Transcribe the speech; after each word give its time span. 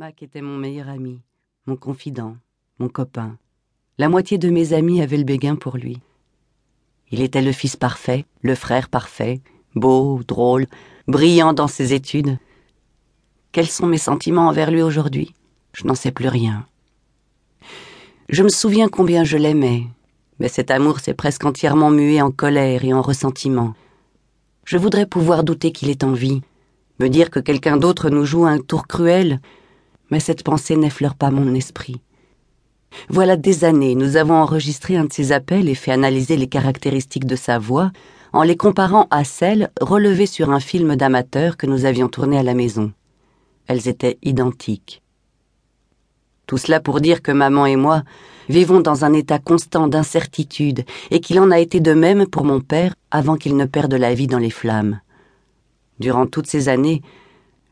Mac 0.00 0.22
était 0.22 0.40
mon 0.40 0.56
meilleur 0.56 0.88
ami, 0.88 1.20
mon 1.66 1.76
confident, 1.76 2.34
mon 2.78 2.88
copain. 2.88 3.36
La 3.98 4.08
moitié 4.08 4.38
de 4.38 4.48
mes 4.48 4.72
amis 4.72 5.02
avaient 5.02 5.18
le 5.18 5.24
béguin 5.24 5.56
pour 5.56 5.76
lui. 5.76 6.00
Il 7.10 7.20
était 7.20 7.42
le 7.42 7.52
fils 7.52 7.76
parfait, 7.76 8.24
le 8.40 8.54
frère 8.54 8.88
parfait, 8.88 9.42
beau, 9.74 10.22
drôle, 10.26 10.68
brillant 11.06 11.52
dans 11.52 11.68
ses 11.68 11.92
études. 11.92 12.38
Quels 13.52 13.68
sont 13.68 13.84
mes 13.84 13.98
sentiments 13.98 14.48
envers 14.48 14.70
lui 14.70 14.80
aujourd'hui? 14.80 15.34
Je 15.74 15.84
n'en 15.84 15.94
sais 15.94 16.12
plus 16.12 16.28
rien. 16.28 16.64
Je 18.30 18.42
me 18.42 18.48
souviens 18.48 18.88
combien 18.88 19.22
je 19.22 19.36
l'aimais, 19.36 19.84
mais 20.38 20.48
cet 20.48 20.70
amour 20.70 21.00
s'est 21.00 21.12
presque 21.12 21.44
entièrement 21.44 21.90
mué 21.90 22.22
en 22.22 22.30
colère 22.30 22.86
et 22.86 22.94
en 22.94 23.02
ressentiment. 23.02 23.74
Je 24.64 24.78
voudrais 24.78 25.04
pouvoir 25.04 25.44
douter 25.44 25.72
qu'il 25.72 25.90
est 25.90 26.04
en 26.04 26.14
vie, 26.14 26.40
me 27.00 27.08
dire 27.08 27.28
que 27.28 27.38
quelqu'un 27.38 27.76
d'autre 27.76 28.08
nous 28.08 28.24
joue 28.24 28.46
un 28.46 28.60
tour 28.60 28.86
cruel, 28.86 29.42
mais 30.10 30.20
cette 30.20 30.42
pensée 30.42 30.76
n'effleure 30.76 31.14
pas 31.14 31.30
mon 31.30 31.54
esprit. 31.54 32.00
Voilà 33.08 33.36
des 33.36 33.64
années, 33.64 33.94
nous 33.94 34.16
avons 34.16 34.34
enregistré 34.34 34.96
un 34.96 35.04
de 35.04 35.12
ses 35.12 35.32
appels 35.32 35.68
et 35.68 35.74
fait 35.74 35.92
analyser 35.92 36.36
les 36.36 36.48
caractéristiques 36.48 37.26
de 37.26 37.36
sa 37.36 37.58
voix 37.58 37.92
en 38.32 38.42
les 38.42 38.56
comparant 38.56 39.06
à 39.10 39.24
celles 39.24 39.70
relevées 39.80 40.26
sur 40.26 40.50
un 40.50 40.60
film 40.60 40.96
d'amateur 40.96 41.56
que 41.56 41.66
nous 41.66 41.84
avions 41.84 42.08
tourné 42.08 42.38
à 42.38 42.42
la 42.42 42.54
maison. 42.54 42.92
Elles 43.66 43.88
étaient 43.88 44.18
identiques. 44.22 45.02
Tout 46.46 46.58
cela 46.58 46.80
pour 46.80 47.00
dire 47.00 47.22
que 47.22 47.32
maman 47.32 47.66
et 47.66 47.76
moi 47.76 48.02
vivons 48.48 48.80
dans 48.80 49.04
un 49.04 49.12
état 49.12 49.38
constant 49.38 49.86
d'incertitude 49.86 50.84
et 51.12 51.20
qu'il 51.20 51.38
en 51.38 51.52
a 51.52 51.60
été 51.60 51.78
de 51.78 51.92
même 51.92 52.26
pour 52.26 52.44
mon 52.44 52.60
père 52.60 52.94
avant 53.12 53.36
qu'il 53.36 53.56
ne 53.56 53.66
perde 53.66 53.94
la 53.94 54.14
vie 54.14 54.26
dans 54.26 54.38
les 54.38 54.50
flammes. 54.50 55.00
Durant 56.00 56.26
toutes 56.26 56.48
ces 56.48 56.68
années, 56.68 57.02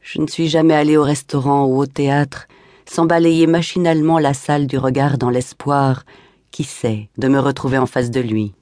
je 0.01 0.20
ne 0.20 0.27
suis 0.27 0.48
jamais 0.48 0.75
allé 0.75 0.97
au 0.97 1.02
restaurant 1.02 1.66
ou 1.66 1.79
au 1.79 1.87
théâtre 1.87 2.48
sans 2.89 3.05
balayer 3.05 3.47
machinalement 3.47 4.19
la 4.19 4.34
salle 4.34 4.66
du 4.66 4.79
regard 4.79 5.19
dans 5.19 5.30
l'espoir, 5.30 6.05
qui 6.50 6.64
sait, 6.64 7.09
de 7.19 7.28
me 7.28 7.39
retrouver 7.39 7.78
en 7.78 7.86
face 7.86 8.11
de 8.11 8.20
lui. 8.20 8.55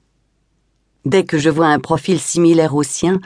Dès 1.05 1.23
que 1.23 1.37
je 1.37 1.49
vois 1.49 1.67
un 1.67 1.79
profil 1.79 2.19
similaire 2.19 2.75
au 2.75 2.83
sien, 2.83 3.21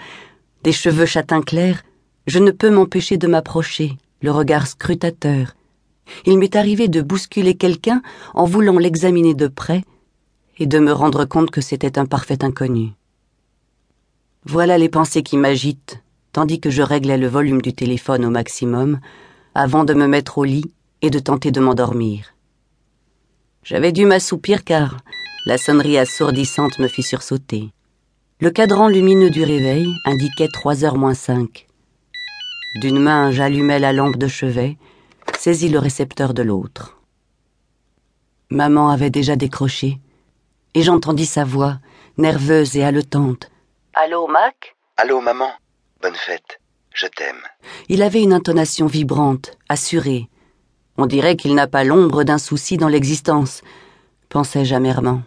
des 0.63 0.71
cheveux 0.71 1.07
châtain 1.07 1.41
clairs, 1.41 1.81
je 2.27 2.37
ne 2.37 2.51
peux 2.51 2.69
m'empêcher 2.69 3.17
de 3.17 3.27
m'approcher, 3.27 3.97
le 4.21 4.31
regard 4.31 4.67
scrutateur. 4.67 5.55
Il 6.25 6.37
m'est 6.37 6.55
arrivé 6.55 6.87
de 6.87 7.01
bousculer 7.01 7.55
quelqu'un 7.55 8.01
en 8.35 8.45
voulant 8.45 8.77
l'examiner 8.77 9.33
de 9.33 9.47
près 9.47 9.83
et 10.59 10.67
de 10.67 10.77
me 10.77 10.91
rendre 10.91 11.25
compte 11.25 11.49
que 11.49 11.61
c'était 11.61 11.97
un 11.97 12.05
parfait 12.05 12.43
inconnu. 12.43 12.91
Voilà 14.45 14.77
les 14.77 14.89
pensées 14.89 15.23
qui 15.23 15.37
m'agitent, 15.37 16.00
tandis 16.33 16.59
que 16.59 16.69
je 16.69 16.81
réglais 16.81 17.17
le 17.17 17.27
volume 17.27 17.61
du 17.61 17.73
téléphone 17.73 18.25
au 18.25 18.29
maximum, 18.29 18.99
avant 19.55 19.83
de 19.83 19.93
me 19.93 20.07
mettre 20.07 20.37
au 20.37 20.43
lit 20.43 20.73
et 21.01 21.09
de 21.09 21.19
tenter 21.19 21.51
de 21.51 21.59
m'endormir. 21.59 22.33
J'avais 23.63 23.91
dû 23.91 24.05
m'assoupir 24.05 24.63
car 24.63 24.97
la 25.45 25.57
sonnerie 25.57 25.97
assourdissante 25.97 26.79
me 26.79 26.87
fit 26.87 27.03
sursauter. 27.03 27.71
Le 28.39 28.49
cadran 28.49 28.87
lumineux 28.87 29.29
du 29.29 29.43
réveil 29.43 29.87
indiquait 30.05 30.47
trois 30.47 30.83
heures 30.83 30.97
moins 30.97 31.13
cinq. 31.13 31.67
D'une 32.81 32.99
main, 32.99 33.31
j'allumai 33.31 33.79
la 33.79 33.93
lampe 33.93 34.17
de 34.17 34.27
chevet, 34.27 34.77
saisis 35.37 35.69
le 35.69 35.79
récepteur 35.79 36.33
de 36.33 36.41
l'autre. 36.41 36.97
Maman 38.49 38.89
avait 38.89 39.09
déjà 39.09 39.35
décroché, 39.35 39.99
et 40.73 40.81
j'entendis 40.81 41.25
sa 41.25 41.43
voix, 41.43 41.79
nerveuse 42.17 42.77
et 42.77 42.83
haletante. 42.83 43.51
Allô, 43.93 44.27
Mac? 44.27 44.75
Allô, 44.97 45.21
maman. 45.21 45.51
Bonne 46.01 46.15
fête. 46.15 46.59
Je 46.93 47.05
t'aime. 47.05 47.41
Il 47.87 48.01
avait 48.01 48.23
une 48.23 48.33
intonation 48.33 48.87
vibrante, 48.87 49.57
assurée. 49.69 50.29
On 50.97 51.05
dirait 51.05 51.35
qu'il 51.35 51.53
n'a 51.53 51.67
pas 51.67 51.83
l'ombre 51.83 52.23
d'un 52.23 52.37
souci 52.37 52.77
dans 52.77 52.87
l'existence, 52.87 53.61
pensai-je 54.29 54.73
amèrement. 54.73 55.21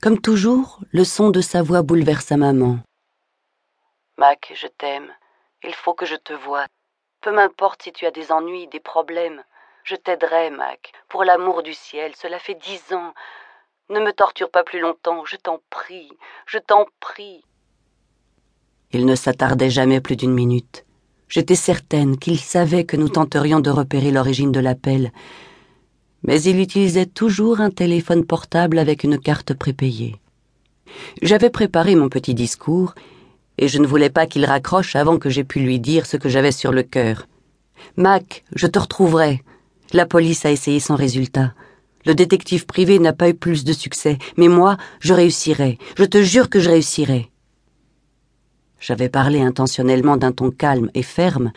Comme 0.00 0.20
toujours, 0.20 0.80
le 0.90 1.04
son 1.04 1.30
de 1.30 1.40
sa 1.40 1.62
voix 1.62 1.82
bouleversa 1.82 2.36
maman. 2.36 2.78
Mac, 4.16 4.52
je 4.54 4.66
t'aime. 4.66 5.12
Il 5.62 5.74
faut 5.74 5.94
que 5.94 6.06
je 6.06 6.16
te 6.16 6.32
voie. 6.32 6.66
Peu 7.20 7.32
m'importe 7.32 7.82
si 7.82 7.92
tu 7.92 8.06
as 8.06 8.10
des 8.10 8.32
ennuis, 8.32 8.68
des 8.68 8.80
problèmes. 8.80 9.42
Je 9.84 9.96
t'aiderai, 9.96 10.50
Mac. 10.50 10.92
Pour 11.08 11.24
l'amour 11.24 11.62
du 11.62 11.74
ciel, 11.74 12.14
cela 12.16 12.38
fait 12.38 12.54
dix 12.54 12.92
ans. 12.92 13.12
Ne 13.90 14.00
me 14.00 14.12
torture 14.12 14.50
pas 14.50 14.64
plus 14.64 14.80
longtemps, 14.80 15.24
je 15.24 15.36
t'en 15.36 15.60
prie, 15.70 16.10
je 16.46 16.58
t'en 16.58 16.86
prie. 17.00 17.44
Il 18.92 19.04
ne 19.04 19.14
s'attardait 19.14 19.70
jamais 19.70 20.00
plus 20.00 20.16
d'une 20.16 20.32
minute. 20.32 20.84
J'étais 21.28 21.54
certaine 21.54 22.16
qu'il 22.16 22.38
savait 22.38 22.84
que 22.84 22.96
nous 22.96 23.10
tenterions 23.10 23.60
de 23.60 23.68
repérer 23.70 24.10
l'origine 24.10 24.50
de 24.50 24.60
l'appel, 24.60 25.12
mais 26.22 26.42
il 26.42 26.58
utilisait 26.58 27.06
toujours 27.06 27.60
un 27.60 27.70
téléphone 27.70 28.24
portable 28.24 28.78
avec 28.78 29.04
une 29.04 29.18
carte 29.18 29.52
prépayée. 29.52 30.16
J'avais 31.20 31.50
préparé 31.50 31.94
mon 31.96 32.08
petit 32.08 32.34
discours, 32.34 32.94
et 33.58 33.68
je 33.68 33.78
ne 33.78 33.86
voulais 33.86 34.10
pas 34.10 34.26
qu'il 34.26 34.44
raccroche 34.46 34.96
avant 34.96 35.18
que 35.18 35.28
j'aie 35.28 35.44
pu 35.44 35.60
lui 35.60 35.80
dire 35.80 36.06
ce 36.06 36.16
que 36.16 36.28
j'avais 36.28 36.52
sur 36.52 36.72
le 36.72 36.82
cœur. 36.82 37.26
Mac, 37.96 38.44
je 38.54 38.66
te 38.66 38.78
retrouverai. 38.78 39.42
La 39.92 40.06
police 40.06 40.44
a 40.46 40.50
essayé 40.50 40.80
sans 40.80 40.96
résultat. 40.96 41.52
Le 42.06 42.14
détective 42.14 42.64
privé 42.64 42.98
n'a 42.98 43.12
pas 43.12 43.28
eu 43.28 43.34
plus 43.34 43.64
de 43.64 43.72
succès, 43.72 44.18
mais 44.36 44.48
moi, 44.48 44.76
je 45.00 45.12
réussirai. 45.12 45.78
Je 45.98 46.04
te 46.04 46.22
jure 46.22 46.48
que 46.48 46.60
je 46.60 46.70
réussirai. 46.70 47.30
J'avais 48.80 49.08
parlé 49.08 49.40
intentionnellement 49.40 50.16
d'un 50.16 50.32
ton 50.32 50.50
calme 50.50 50.90
et 50.94 51.02
ferme, 51.02 51.52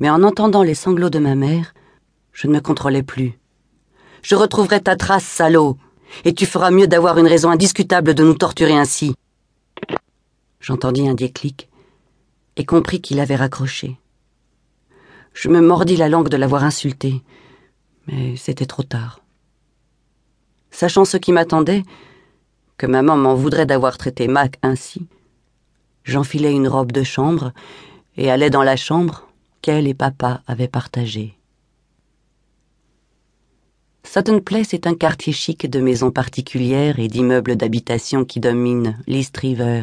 mais 0.00 0.10
en 0.10 0.22
entendant 0.22 0.62
les 0.62 0.74
sanglots 0.74 1.10
de 1.10 1.18
ma 1.18 1.34
mère, 1.34 1.74
je 2.32 2.46
ne 2.46 2.52
me 2.52 2.60
contrôlais 2.60 3.02
plus. 3.02 3.38
Je 4.22 4.34
retrouverai 4.34 4.80
ta 4.82 4.96
trace, 4.96 5.24
salaud, 5.24 5.78
et 6.24 6.34
tu 6.34 6.46
feras 6.46 6.70
mieux 6.70 6.86
d'avoir 6.86 7.18
une 7.18 7.26
raison 7.26 7.50
indiscutable 7.50 8.14
de 8.14 8.22
nous 8.22 8.34
torturer 8.34 8.76
ainsi. 8.76 9.14
J'entendis 10.60 11.08
un 11.08 11.14
déclic 11.14 11.70
et 12.56 12.64
compris 12.64 13.00
qu'il 13.00 13.20
avait 13.20 13.36
raccroché. 13.36 13.96
Je 15.32 15.48
me 15.48 15.60
mordis 15.60 15.96
la 15.96 16.08
langue 16.08 16.28
de 16.28 16.36
l'avoir 16.36 16.64
insulté, 16.64 17.22
mais 18.06 18.36
c'était 18.36 18.66
trop 18.66 18.82
tard. 18.82 19.20
Sachant 20.70 21.04
ce 21.04 21.16
qui 21.16 21.32
m'attendait, 21.32 21.84
que 22.76 22.86
maman 22.86 23.16
m'en 23.16 23.34
voudrait 23.34 23.66
d'avoir 23.66 23.96
traité 23.96 24.28
Mac 24.28 24.58
ainsi, 24.62 25.06
j'enfilai 26.06 26.52
une 26.52 26.68
robe 26.68 26.92
de 26.92 27.02
chambre 27.02 27.52
et 28.16 28.30
allai 28.30 28.48
dans 28.48 28.62
la 28.62 28.76
chambre 28.76 29.28
qu'elle 29.60 29.86
et 29.86 29.94
papa 29.94 30.40
avaient 30.46 30.68
partagée. 30.68 31.34
Sutton 34.04 34.40
Place 34.40 34.72
est 34.72 34.86
un 34.86 34.94
quartier 34.94 35.32
chic 35.32 35.68
de 35.68 35.80
maisons 35.80 36.12
particulières 36.12 37.00
et 37.00 37.08
d'immeubles 37.08 37.56
d'habitation 37.56 38.24
qui 38.24 38.40
dominent 38.40 38.96
l'East 39.08 39.36
River. 39.36 39.82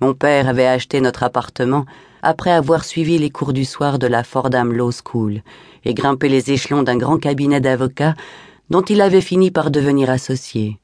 Mon 0.00 0.14
père 0.14 0.48
avait 0.48 0.66
acheté 0.66 1.00
notre 1.00 1.22
appartement 1.22 1.84
après 2.22 2.50
avoir 2.50 2.84
suivi 2.84 3.18
les 3.18 3.30
cours 3.30 3.52
du 3.52 3.64
soir 3.64 3.98
de 3.98 4.06
la 4.06 4.24
Fordham 4.24 4.72
Law 4.72 4.90
School 4.90 5.42
et 5.84 5.94
grimpé 5.94 6.28
les 6.28 6.50
échelons 6.50 6.82
d'un 6.82 6.96
grand 6.96 7.18
cabinet 7.18 7.60
d'avocats 7.60 8.14
dont 8.70 8.82
il 8.82 9.02
avait 9.02 9.20
fini 9.20 9.50
par 9.50 9.70
devenir 9.70 10.08
associé. 10.08 10.78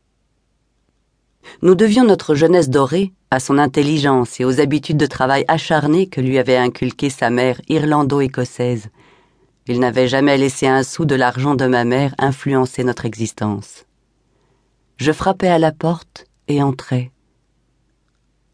Nous 1.62 1.74
devions 1.74 2.04
notre 2.04 2.34
jeunesse 2.34 2.68
dorée 2.68 3.12
à 3.30 3.40
son 3.40 3.58
intelligence 3.58 4.40
et 4.40 4.44
aux 4.44 4.60
habitudes 4.60 4.96
de 4.96 5.06
travail 5.06 5.44
acharnées 5.48 6.06
que 6.06 6.20
lui 6.20 6.38
avait 6.38 6.56
inculquées 6.56 7.10
sa 7.10 7.30
mère 7.30 7.60
irlando-écossaise. 7.68 8.88
Il 9.66 9.80
n'avait 9.80 10.08
jamais 10.08 10.38
laissé 10.38 10.66
un 10.66 10.82
sou 10.82 11.04
de 11.04 11.14
l'argent 11.14 11.54
de 11.54 11.66
ma 11.66 11.84
mère 11.84 12.14
influencer 12.18 12.84
notre 12.84 13.04
existence. 13.04 13.84
Je 14.96 15.12
frappai 15.12 15.48
à 15.48 15.58
la 15.58 15.72
porte 15.72 16.26
et 16.48 16.62
entrai. 16.62 17.12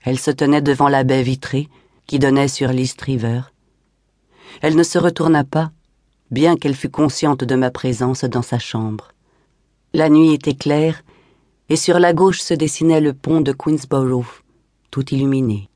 Elle 0.02 0.18
se 0.18 0.30
tenait 0.30 0.60
devant 0.60 0.88
la 0.88 1.04
baie 1.04 1.22
vitrée 1.22 1.68
qui 2.06 2.18
donnait 2.18 2.48
sur 2.48 2.72
l'East 2.72 3.00
River. 3.00 3.40
Elle 4.60 4.76
ne 4.76 4.82
se 4.82 4.98
retourna 4.98 5.44
pas, 5.44 5.70
bien 6.30 6.56
qu'elle 6.56 6.74
fût 6.74 6.90
consciente 6.90 7.44
de 7.44 7.54
ma 7.54 7.70
présence 7.70 8.24
dans 8.24 8.42
sa 8.42 8.58
chambre. 8.58 9.12
La 9.94 10.08
nuit 10.08 10.34
était 10.34 10.54
claire, 10.54 11.02
et 11.68 11.76
sur 11.76 11.98
la 11.98 12.12
gauche 12.12 12.40
se 12.40 12.52
dessinait 12.52 13.00
le 13.00 13.14
pont 13.14 13.40
de 13.40 13.52
Queensborough, 13.52 14.43
tout 14.94 15.12
illuminé. 15.12 15.68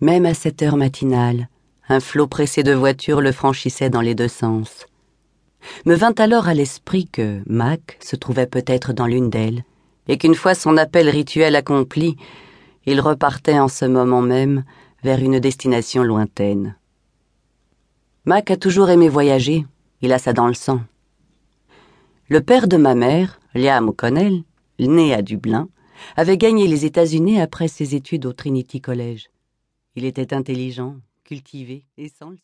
Même 0.00 0.26
à 0.26 0.34
cette 0.34 0.60
heure 0.60 0.76
matinale, 0.76 1.48
un 1.88 2.00
flot 2.00 2.26
pressé 2.26 2.64
de 2.64 2.72
voitures 2.72 3.20
le 3.20 3.30
franchissait 3.30 3.90
dans 3.90 4.00
les 4.00 4.16
deux 4.16 4.26
sens. 4.26 4.86
Me 5.86 5.94
vint 5.94 6.14
alors 6.18 6.48
à 6.48 6.54
l'esprit 6.54 7.06
que 7.06 7.40
Mac 7.46 7.96
se 8.00 8.16
trouvait 8.16 8.48
peut-être 8.48 8.92
dans 8.92 9.06
l'une 9.06 9.30
d'elles, 9.30 9.62
et 10.08 10.18
qu'une 10.18 10.34
fois 10.34 10.56
son 10.56 10.76
appel 10.76 11.08
rituel 11.08 11.54
accompli, 11.54 12.16
il 12.86 13.00
repartait 13.00 13.60
en 13.60 13.68
ce 13.68 13.84
moment 13.84 14.20
même 14.20 14.64
vers 15.04 15.20
une 15.20 15.38
destination 15.38 16.02
lointaine. 16.02 16.74
Mac 18.24 18.50
a 18.50 18.56
toujours 18.56 18.90
aimé 18.90 19.08
voyager, 19.08 19.64
il 20.02 20.12
a 20.12 20.18
ça 20.18 20.32
dans 20.32 20.48
le 20.48 20.54
sang. 20.54 20.80
Le 22.28 22.40
père 22.40 22.66
de 22.66 22.78
ma 22.78 22.96
mère, 22.96 23.38
Liam 23.54 23.90
O'Connell, 23.90 24.42
né 24.80 25.14
à 25.14 25.22
Dublin, 25.22 25.68
avait 26.16 26.38
gagné 26.38 26.66
les 26.66 26.84
États-Unis 26.84 27.40
après 27.40 27.68
ses 27.68 27.94
études 27.94 28.26
au 28.26 28.32
Trinity 28.32 28.80
College. 28.80 29.28
Il 29.94 30.04
était 30.04 30.32
intelligent, 30.32 30.96
cultivé 31.24 31.84
et 31.96 32.08
sans 32.08 32.30
le 32.30 32.38